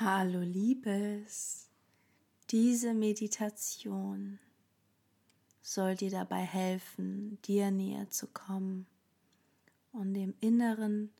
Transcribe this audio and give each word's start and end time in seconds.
Hallo 0.00 0.42
Liebes, 0.42 1.66
diese 2.50 2.94
Meditation 2.94 4.38
soll 5.60 5.96
dir 5.96 6.10
dabei 6.10 6.42
helfen, 6.42 7.42
dir 7.42 7.72
näher 7.72 8.08
zu 8.08 8.28
kommen 8.28 8.86
und 9.90 10.14
dem 10.14 10.34
inneren 10.38 11.10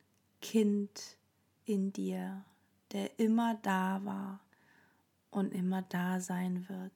Kind 0.41 1.17
in 1.65 1.93
dir, 1.93 2.45
der 2.93 3.19
immer 3.19 3.57
da 3.63 4.05
war 4.05 4.39
und 5.33 5.53
immer 5.53 5.83
da 5.83 6.21
sein 6.21 6.69
wird. 6.69 6.93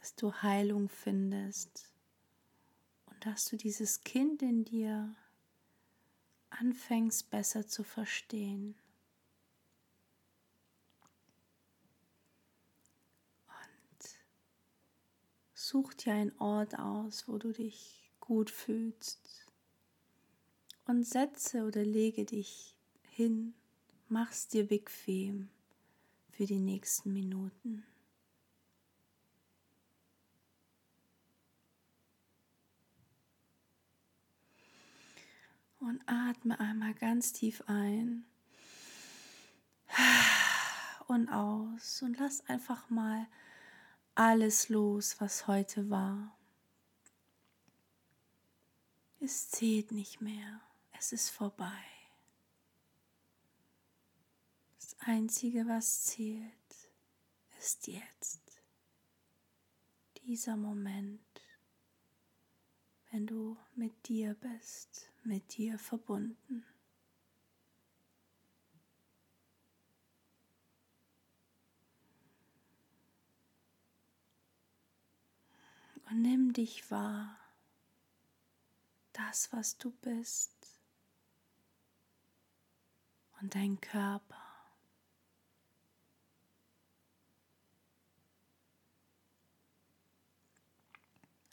Dass 0.00 0.16
du 0.16 0.32
Heilung 0.32 0.88
findest 0.88 1.88
und 3.06 3.24
dass 3.26 3.44
du 3.44 3.56
dieses 3.56 4.00
Kind 4.00 4.42
in 4.42 4.64
dir 4.64 5.14
anfängst 6.62 7.28
besser 7.30 7.66
zu 7.66 7.82
verstehen. 7.82 8.76
Und 13.48 14.08
such 15.54 15.92
dir 15.94 16.12
einen 16.12 16.38
Ort 16.38 16.78
aus, 16.78 17.26
wo 17.26 17.38
du 17.38 17.52
dich 17.52 18.12
gut 18.20 18.48
fühlst. 18.48 19.48
Und 20.86 21.04
setze 21.04 21.64
oder 21.64 21.84
lege 21.84 22.24
dich 22.24 22.76
hin, 23.10 23.54
mach's 24.08 24.46
dir 24.46 24.66
bequem 24.66 25.48
für 26.30 26.46
die 26.46 26.60
nächsten 26.60 27.12
Minuten. 27.12 27.84
Und 35.92 36.08
atme 36.08 36.58
einmal 36.58 36.94
ganz 36.94 37.34
tief 37.34 37.62
ein 37.66 38.24
und 41.06 41.28
aus 41.28 42.00
und 42.00 42.18
lass 42.18 42.46
einfach 42.48 42.88
mal 42.88 43.26
alles 44.14 44.70
los, 44.70 45.20
was 45.20 45.46
heute 45.46 45.90
war. 45.90 46.34
Es 49.20 49.50
zählt 49.50 49.92
nicht 49.92 50.22
mehr, 50.22 50.62
es 50.92 51.12
ist 51.12 51.28
vorbei. 51.28 51.84
Das 54.80 54.96
Einzige, 55.00 55.66
was 55.68 56.04
zählt, 56.04 56.52
ist 57.58 57.86
jetzt, 57.86 58.40
dieser 60.24 60.56
Moment 60.56 61.20
wenn 63.12 63.26
du 63.26 63.58
mit 63.76 64.08
dir 64.08 64.34
bist, 64.34 65.10
mit 65.22 65.58
dir 65.58 65.78
verbunden. 65.78 66.64
Und 76.08 76.22
nimm 76.22 76.54
dich 76.54 76.90
wahr, 76.90 77.38
das, 79.12 79.52
was 79.52 79.76
du 79.76 79.90
bist 79.90 80.80
und 83.40 83.54
dein 83.54 83.78
Körper. 83.80 84.42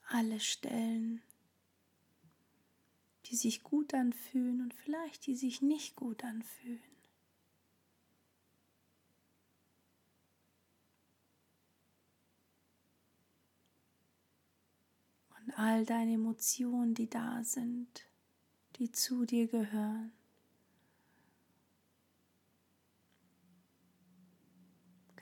Alle 0.07 0.39
Stellen, 0.39 1.21
die 3.29 3.35
sich 3.35 3.63
gut 3.63 3.93
anfühlen 3.93 4.61
und 4.61 4.73
vielleicht 4.73 5.27
die 5.27 5.35
sich 5.35 5.61
nicht 5.61 5.95
gut 5.95 6.23
anfühlen. 6.23 6.81
Und 15.37 15.53
all 15.59 15.85
deine 15.85 16.13
Emotionen, 16.13 16.95
die 16.95 17.09
da 17.09 17.43
sind, 17.43 18.05
die 18.77 18.91
zu 18.91 19.25
dir 19.25 19.47
gehören. 19.47 20.11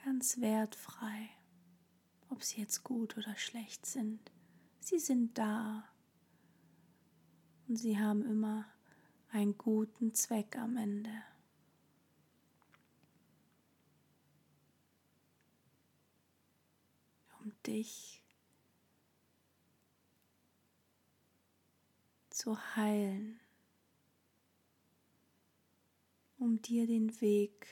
Ganz 0.05 0.39
wertfrei, 0.39 1.29
ob 2.29 2.41
sie 2.41 2.61
jetzt 2.61 2.85
gut 2.85 3.17
oder 3.17 3.35
schlecht 3.35 3.85
sind. 3.85 4.31
Sie 4.79 4.99
sind 4.99 5.37
da 5.37 5.89
und 7.67 7.75
sie 7.75 7.97
haben 7.97 8.23
immer 8.25 8.65
einen 9.29 9.57
guten 9.57 10.13
Zweck 10.13 10.57
am 10.57 10.77
Ende. 10.77 11.11
Um 17.41 17.51
dich 17.65 18.23
zu 22.29 22.57
heilen, 22.75 23.39
um 26.37 26.61
dir 26.61 26.87
den 26.87 27.19
Weg 27.19 27.67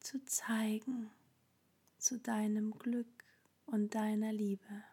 zu 0.00 0.24
zeigen 0.24 1.10
zu 1.98 2.18
deinem 2.18 2.78
Glück 2.78 3.24
und 3.66 3.94
deiner 3.94 4.32
Liebe. 4.32 4.84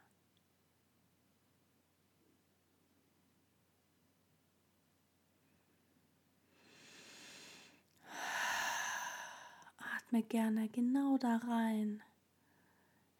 Atme 10.06 10.22
gerne 10.24 10.70
genau 10.70 11.18
da 11.18 11.38
rein, 11.38 12.04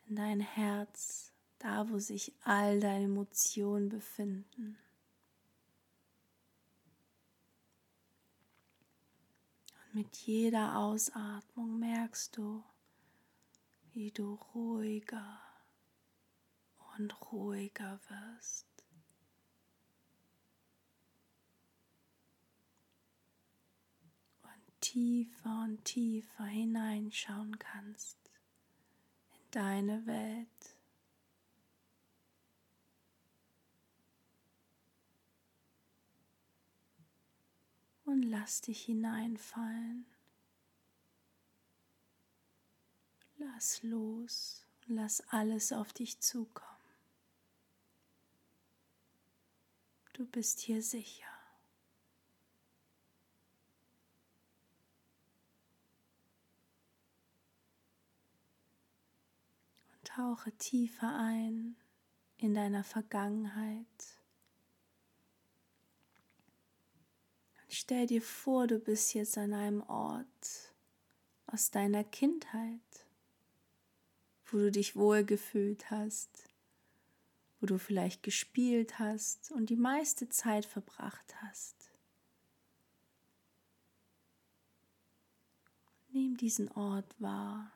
in 0.08 0.16
dein 0.16 0.40
Herz, 0.40 1.32
da 1.58 1.90
wo 1.90 1.98
sich 2.00 2.32
all 2.44 2.80
deine 2.80 3.06
Emotionen 3.06 3.90
befinden. 3.90 4.78
Und 9.88 9.96
mit 9.96 10.16
jeder 10.18 10.78
Ausatmung 10.78 11.80
merkst 11.80 12.38
du, 12.38 12.64
wie 13.94 14.12
du 14.12 14.36
ruhiger 14.54 15.40
und 16.98 17.32
ruhiger 17.32 18.00
wirst. 18.10 18.75
Tiefer 24.86 25.64
und 25.64 25.84
tiefer 25.84 26.46
hineinschauen 26.46 27.58
kannst 27.58 28.18
in 29.34 29.52
deine 29.52 30.06
Welt. 30.06 30.48
Und 38.04 38.22
lass 38.22 38.62
dich 38.62 38.84
hineinfallen. 38.84 40.06
Lass 43.38 43.82
los 43.82 44.68
und 44.82 44.98
lass 44.98 45.22
alles 45.30 45.74
auf 45.74 45.94
dich 45.94 46.20
zukommen. 46.20 46.70
Du 50.14 50.28
bist 50.28 50.60
hier 50.60 50.84
sicher. 50.84 51.35
Tauche 60.16 60.54
tiefer 60.54 61.14
ein 61.14 61.76
in 62.38 62.54
deiner 62.54 62.86
Vergangenheit. 62.86 64.18
Und 67.62 67.74
stell 67.74 68.08
dir 68.08 68.22
vor, 68.22 68.68
du 68.68 68.80
bist 68.80 69.14
jetzt 69.14 69.38
an 69.38 69.52
einem 69.52 69.82
Ort 69.82 70.74
aus 71.48 71.70
deiner 71.70 72.06
Kindheit, 72.06 72.80
wo 74.46 74.58
du 74.60 74.72
dich 74.72 74.96
wohlgefühlt 74.96 75.92
hast, 75.92 76.48
wo 77.60 77.66
du 77.66 77.78
vielleicht 77.78 78.24
gespielt 78.24 79.00
hast 79.00 79.52
und 79.52 79.70
die 79.70 79.76
meiste 79.76 80.30
Zeit 80.30 80.66
verbracht 80.66 81.36
hast. 81.42 81.76
Nimm 86.08 86.38
diesen 86.38 86.72
Ort 86.72 87.14
wahr. 87.20 87.75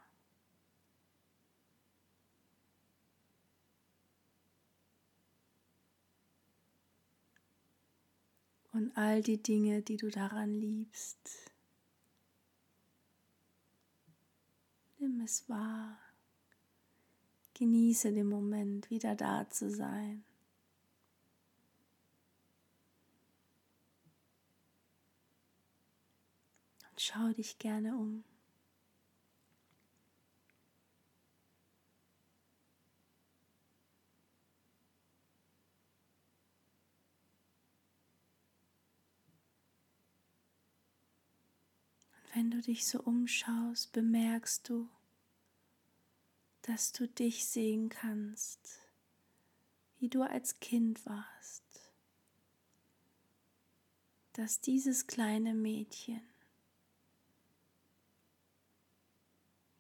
Und 8.80 8.96
all 8.98 9.22
die 9.22 9.44
Dinge, 9.44 9.82
die 9.82 9.98
du 9.98 10.10
daran 10.10 10.54
liebst. 10.54 11.52
Nimm 15.00 15.20
es 15.20 15.50
wahr. 15.50 16.00
Genieße 17.56 18.14
den 18.14 18.30
Moment, 18.30 18.90
wieder 18.90 19.16
da 19.16 19.50
zu 19.50 19.70
sein. 19.70 20.24
Schau 26.96 27.34
dich 27.34 27.60
gerne 27.60 27.98
um. 27.98 28.24
Wenn 42.34 42.52
du 42.52 42.62
dich 42.62 42.86
so 42.86 43.00
umschaust, 43.02 43.92
bemerkst 43.92 44.70
du, 44.70 44.88
dass 46.64 46.92
du 46.92 47.08
dich 47.08 47.46
sehen 47.46 47.90
kannst, 47.90 48.80
wie 49.98 50.10
du 50.10 50.22
als 50.22 50.60
Kind 50.60 51.06
warst, 51.06 51.64
dass 54.34 54.62
dieses 54.62 55.08
kleine 55.08 55.54
Mädchen 55.54 56.22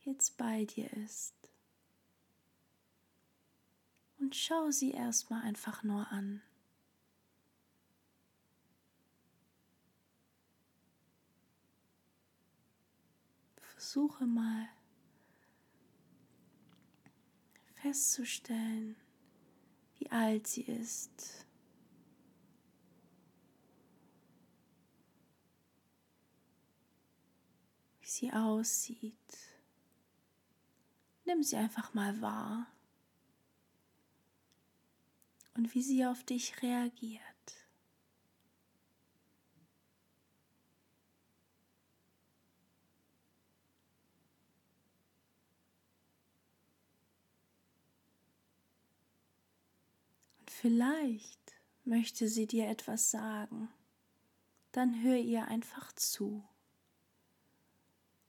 jetzt 0.01 0.37
bei 0.37 0.65
dir 0.65 0.91
ist. 0.93 1.35
Und 4.17 4.35
schau 4.35 4.71
sie 4.71 4.91
erstmal 4.91 5.43
einfach 5.43 5.83
nur 5.83 6.11
an. 6.11 6.41
Versuche 13.79 14.25
mal 14.25 14.67
festzustellen, 17.75 18.97
wie 19.97 20.11
alt 20.11 20.47
sie 20.47 20.63
ist. 20.63 21.47
Wie 28.01 28.07
sie 28.09 28.33
aussieht. 28.33 29.15
Nimm 31.23 31.41
sie 31.41 31.55
einfach 31.55 31.93
mal 31.93 32.19
wahr 32.19 32.67
und 35.53 35.73
wie 35.73 35.83
sie 35.83 36.05
auf 36.05 36.25
dich 36.25 36.61
reagiert. 36.61 37.28
Vielleicht 50.61 51.53
möchte 51.85 52.27
sie 52.27 52.45
dir 52.45 52.67
etwas 52.67 53.11
sagen, 53.11 53.69
dann 54.73 55.01
hör 55.03 55.15
ihr 55.15 55.47
einfach 55.47 55.93
zu. 55.93 56.43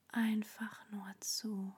Einfach 0.07 0.89
nur 0.93 1.13
zu. 1.19 1.75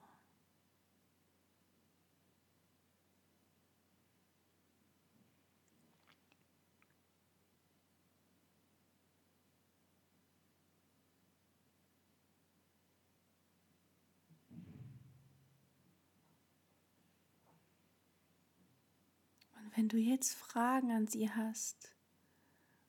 Wenn 19.75 19.89
du 19.89 19.97
jetzt 19.97 20.35
Fragen 20.35 20.91
an 20.91 21.07
sie 21.07 21.29
hast 21.29 21.93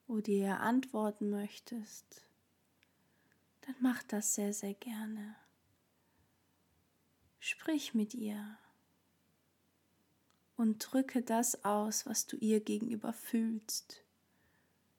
oder 0.06 0.28
ihr 0.28 0.60
antworten 0.60 1.30
möchtest, 1.30 2.22
dann 3.62 3.74
mach 3.80 4.02
das 4.02 4.34
sehr, 4.34 4.52
sehr 4.52 4.74
gerne. 4.74 5.36
Sprich 7.38 7.94
mit 7.94 8.14
ihr 8.14 8.58
und 10.56 10.78
drücke 10.78 11.22
das 11.22 11.64
aus, 11.64 12.06
was 12.06 12.26
du 12.26 12.36
ihr 12.36 12.60
gegenüber 12.60 13.12
fühlst. 13.12 14.02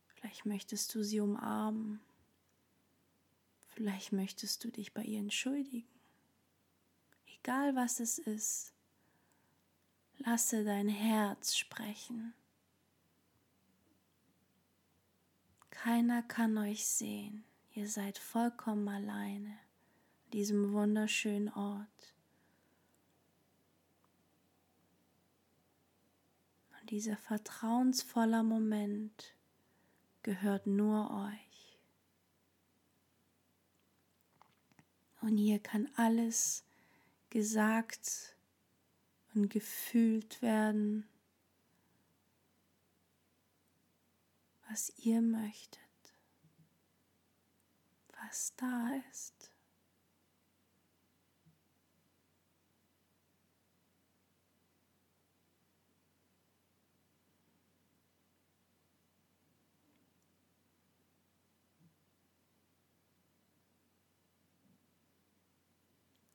Vielleicht 0.07 0.45
möchtest 0.45 0.93
du 0.95 1.03
sie 1.03 1.19
umarmen. 1.19 1.99
Vielleicht 3.69 4.11
möchtest 4.11 4.63
du 4.63 4.71
dich 4.71 4.93
bei 4.93 5.03
ihr 5.03 5.19
entschuldigen. 5.19 5.87
Egal 7.39 7.75
was 7.75 7.99
es 7.99 8.17
ist, 8.17 8.74
Lasse 10.19 10.63
dein 10.63 10.87
Herz 10.87 11.55
sprechen. 11.55 12.33
Keiner 15.69 16.23
kann 16.23 16.57
euch 16.57 16.87
sehen. 16.87 17.43
Ihr 17.73 17.89
seid 17.89 18.17
vollkommen 18.17 18.87
alleine 18.87 19.49
an 19.49 20.31
diesem 20.31 20.71
wunderschönen 20.73 21.49
Ort. 21.49 22.13
Und 26.79 26.89
dieser 26.89 27.17
vertrauensvoller 27.17 28.43
Moment 28.43 29.35
gehört 30.23 30.65
nur 30.65 31.11
euch. 31.11 31.77
Und 35.21 35.37
hier 35.37 35.59
kann 35.59 35.89
alles 35.95 36.63
gesagt 37.29 38.05
werden 38.05 38.34
und 39.35 39.49
gefühlt 39.49 40.41
werden, 40.41 41.07
was 44.69 44.91
ihr 44.97 45.21
möchtet, 45.21 45.81
was 48.23 48.55
da 48.55 48.91
ist. 49.11 49.51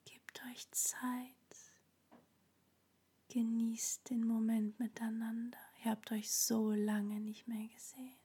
Gebt 0.04 0.42
euch 0.50 0.70
Zeit. 0.70 1.39
Genießt 3.32 4.10
den 4.10 4.26
Moment 4.26 4.80
miteinander. 4.80 5.58
Ihr 5.84 5.92
habt 5.92 6.10
euch 6.10 6.32
so 6.32 6.72
lange 6.72 7.20
nicht 7.20 7.46
mehr 7.46 7.68
gesehen. 7.68 8.16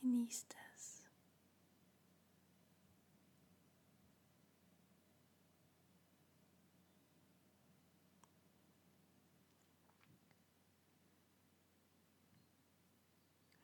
Genießt 0.00 0.56
es. 0.74 1.04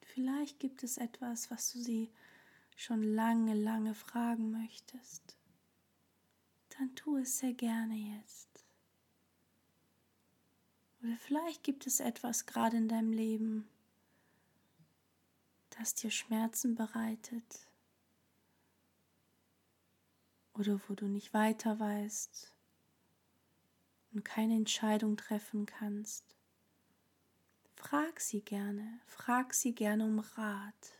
Vielleicht 0.02 0.60
gibt 0.60 0.84
es 0.84 0.98
etwas, 0.98 1.50
was 1.50 1.72
du 1.72 1.80
sie 1.80 2.12
schon 2.76 3.02
lange, 3.02 3.54
lange 3.54 3.96
fragen 3.96 4.52
möchtest 4.52 5.37
dann 6.78 6.94
tu 6.94 7.16
es 7.16 7.38
sehr 7.38 7.54
gerne 7.54 7.94
jetzt. 7.94 8.48
Oder 11.02 11.16
vielleicht 11.16 11.62
gibt 11.64 11.86
es 11.86 12.00
etwas 12.00 12.46
gerade 12.46 12.76
in 12.76 12.88
deinem 12.88 13.12
Leben, 13.12 13.68
das 15.70 15.94
dir 15.94 16.10
Schmerzen 16.10 16.74
bereitet 16.74 17.68
oder 20.54 20.80
wo 20.88 20.94
du 20.94 21.06
nicht 21.06 21.32
weiter 21.34 21.78
weißt 21.78 22.52
und 24.12 24.24
keine 24.24 24.54
Entscheidung 24.54 25.16
treffen 25.16 25.66
kannst. 25.66 26.24
Frag 27.76 28.20
sie 28.20 28.40
gerne, 28.40 29.00
frag 29.06 29.54
sie 29.54 29.72
gerne 29.72 30.04
um 30.04 30.18
Rat. 30.18 30.97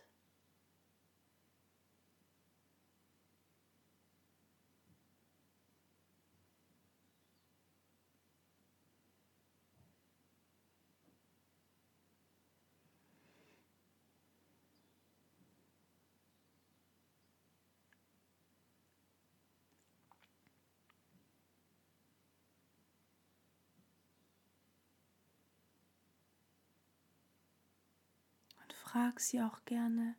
frag 28.91 29.19
sie 29.19 29.39
auch 29.41 29.63
gerne, 29.65 30.15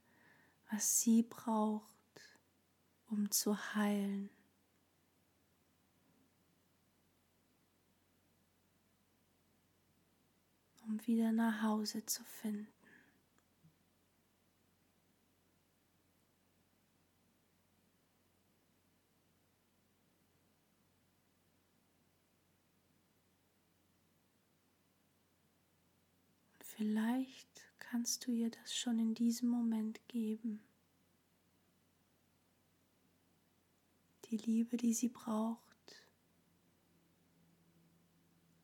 was 0.70 1.00
sie 1.00 1.24
braucht, 1.24 1.84
um 3.08 3.30
zu 3.30 3.56
heilen. 3.74 4.30
um 10.86 11.06
wieder 11.06 11.30
nach 11.30 11.62
Hause 11.62 12.04
zu 12.04 12.24
finden. 12.24 12.66
Vielleicht 26.60 27.69
kannst 27.90 28.25
du 28.26 28.30
ihr 28.30 28.50
das 28.50 28.73
schon 28.73 29.00
in 29.00 29.14
diesem 29.14 29.49
Moment 29.49 30.00
geben. 30.06 30.62
Die 34.26 34.37
Liebe, 34.37 34.76
die 34.76 34.94
sie 34.94 35.09
braucht. 35.09 35.61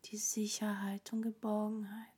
Die 0.04 0.16
Sicherheit 0.16 1.12
und 1.12 1.22
Geborgenheit. 1.22 2.15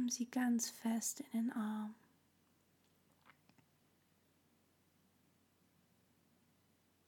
Nimm 0.00 0.08
sie 0.08 0.30
ganz 0.30 0.70
fest 0.70 1.20
in 1.20 1.30
den 1.32 1.52
Arm. 1.52 1.94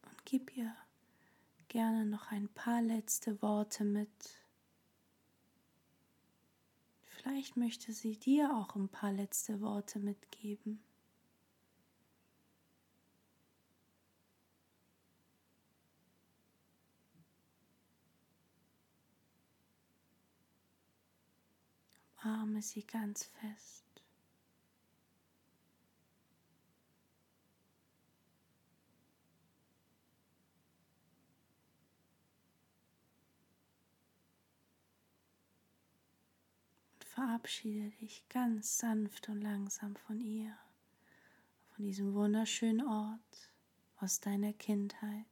Und 0.03 0.25
gib 0.27 0.55
ihr 0.55 0.77
gerne 1.69 2.05
noch 2.05 2.31
ein 2.31 2.49
paar 2.51 2.83
letzte 2.83 3.41
Worte 3.41 3.85
mit. 3.85 4.11
Vielleicht 7.07 7.57
möchte 7.57 7.95
sie 7.95 8.19
dir 8.19 8.55
auch 8.55 8.77
ein 8.77 8.91
paar 8.91 9.11
letzte 9.11 9.63
Worte 9.63 9.99
mitgeben. 9.99 10.79
Umarme 22.25 22.63
sie 22.63 22.87
ganz 22.87 23.25
fest. 23.25 23.85
Und 36.95 37.05
verabschiede 37.05 37.91
dich 37.97 38.25
ganz 38.29 38.79
sanft 38.79 39.29
und 39.29 39.41
langsam 39.41 39.97
von 39.97 40.21
ihr, 40.21 40.57
von 41.75 41.85
diesem 41.85 42.15
wunderschönen 42.15 42.87
Ort 42.87 43.51
aus 43.97 44.21
deiner 44.21 44.53
Kindheit. 44.53 45.32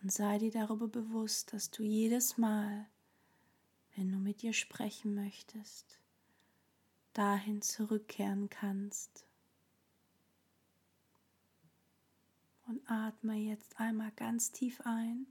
Und 0.00 0.12
sei 0.12 0.38
dir 0.38 0.52
darüber 0.52 0.86
bewusst, 0.86 1.52
dass 1.52 1.70
du 1.70 1.82
jedes 1.82 2.38
Mal, 2.38 2.86
wenn 3.96 4.12
du 4.12 4.18
mit 4.18 4.44
ihr 4.44 4.52
sprechen 4.52 5.14
möchtest, 5.14 5.98
dahin 7.14 7.62
zurückkehren 7.62 8.48
kannst. 8.48 9.24
Und 12.66 12.88
atme 12.88 13.34
jetzt 13.34 13.80
einmal 13.80 14.12
ganz 14.12 14.52
tief 14.52 14.80
ein 14.84 15.26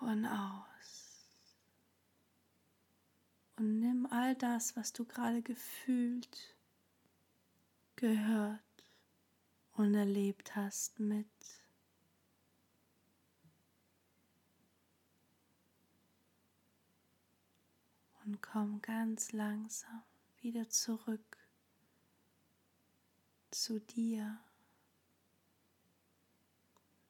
und 0.00 0.24
aus. 0.24 1.26
Und 3.56 3.80
nimm 3.80 4.06
all 4.06 4.34
das, 4.36 4.76
was 4.76 4.92
du 4.92 5.04
gerade 5.04 5.42
gefühlt, 5.42 6.56
gehört 7.96 8.60
und 9.74 9.94
erlebt 9.94 10.56
hast 10.56 10.98
mit. 11.00 11.26
Und 18.24 18.40
komm 18.40 18.80
ganz 18.80 19.32
langsam 19.32 20.02
wieder 20.40 20.68
zurück 20.70 21.36
zu 23.50 23.80
dir, 23.80 24.40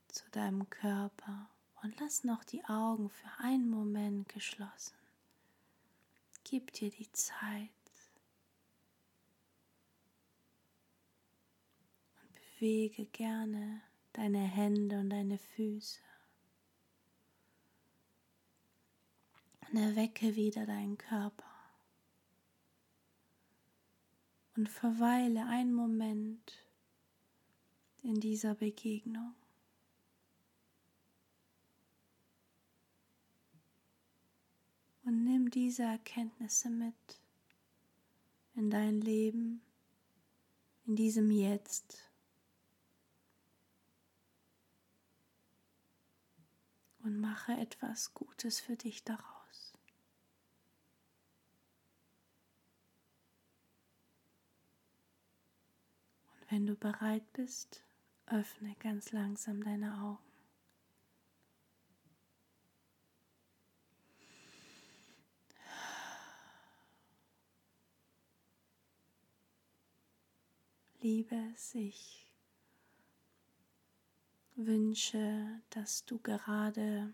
zu 0.09 0.29
deinem 0.31 0.69
Körper 0.71 1.49
und 1.83 1.99
lass 2.01 2.25
noch 2.25 2.45
die 2.45 2.65
Augen 2.65 3.11
für 3.11 3.31
einen 3.39 3.69
Moment 3.69 4.29
geschlossen. 4.29 4.97
Gib 6.43 6.73
dir 6.73 6.91
die 6.91 7.11
Zeit. 7.13 7.71
Bewege 12.65 13.05
gerne 13.05 13.83
deine 14.15 14.39
Hände 14.39 14.99
und 14.99 15.11
deine 15.11 15.37
Füße. 15.37 16.01
Und 19.69 19.77
erwecke 19.77 20.35
wieder 20.35 20.65
deinen 20.65 20.97
Körper. 20.97 21.45
Und 24.57 24.71
verweile 24.71 25.47
einen 25.47 25.75
Moment 25.75 26.55
in 28.03 28.19
dieser 28.19 28.55
Begegnung. 28.55 29.35
Und 35.05 35.23
nimm 35.23 35.51
diese 35.51 35.83
Erkenntnisse 35.83 36.71
mit 36.71 36.95
in 38.55 38.71
dein 38.71 39.03
Leben, 39.03 39.61
in 40.87 40.97
diesem 40.97 41.31
Jetzt. 41.31 42.14
Und 47.05 47.21
mache 47.21 47.53
etwas 47.53 48.15
Gutes 48.15 48.61
für 48.61 48.77
dich 48.77 49.05
daraus. 49.05 49.75
Und 56.33 56.51
wenn 56.51 56.67
du 56.67 56.75
bereit 56.75 57.31
bist, 57.35 57.85
öffne 58.27 58.75
ganz 58.81 59.13
langsam 59.13 59.63
deine 59.63 60.01
Augen. 60.01 60.19
Liebe 71.01 71.53
sich 71.55 72.24
wünsche, 74.57 75.61
dass 75.71 76.05
du 76.05 76.19
gerade 76.19 77.13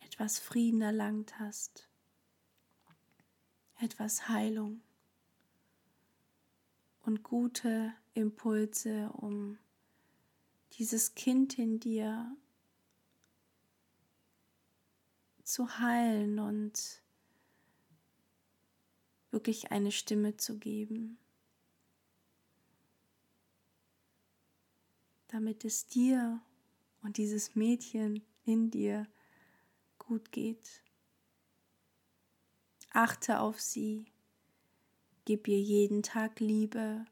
etwas 0.00 0.38
Frieden 0.38 0.82
erlangt 0.82 1.38
hast, 1.38 1.88
etwas 3.80 4.28
Heilung 4.28 4.80
und 7.02 7.22
gute 7.22 7.92
Impulse, 8.14 9.10
um 9.12 9.58
dieses 10.72 11.14
Kind 11.14 11.58
in 11.58 11.80
dir 11.80 12.36
zu 15.44 15.78
heilen 15.78 16.38
und 16.38 17.02
wirklich 19.30 19.70
eine 19.72 19.92
Stimme 19.92 20.36
zu 20.36 20.58
geben. 20.58 21.18
Damit 25.32 25.64
es 25.64 25.86
dir 25.86 26.42
und 27.02 27.16
dieses 27.16 27.54
Mädchen 27.54 28.22
in 28.44 28.70
dir 28.70 29.06
gut 29.98 30.30
geht. 30.30 30.82
Achte 32.90 33.40
auf 33.40 33.58
sie, 33.58 34.04
gib 35.24 35.48
ihr 35.48 35.60
jeden 35.60 36.02
Tag 36.02 36.38
Liebe 36.40 37.06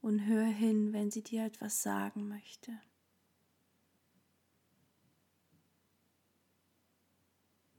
und 0.00 0.26
hör 0.26 0.44
hin, 0.44 0.92
wenn 0.92 1.12
sie 1.12 1.22
dir 1.22 1.44
etwas 1.44 1.82
sagen 1.82 2.26
möchte. 2.26 2.76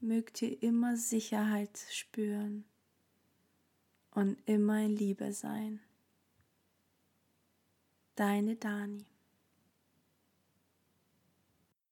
Mögt 0.00 0.40
ihr 0.40 0.62
immer 0.62 0.96
Sicherheit 0.96 1.78
spüren 1.90 2.64
und 4.10 4.38
immer 4.46 4.82
in 4.82 4.96
Liebe 4.96 5.34
sein. 5.34 5.80
Deine 8.14 8.56
Dani. 8.56 9.13